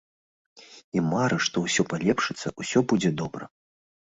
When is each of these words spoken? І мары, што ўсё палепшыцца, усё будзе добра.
І 0.97 1.03
мары, 1.09 1.37
што 1.49 1.57
ўсё 1.67 1.85
палепшыцца, 1.93 2.47
усё 2.65 2.79
будзе 2.93 3.15
добра. 3.23 3.43